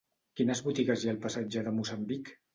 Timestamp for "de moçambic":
1.69-2.35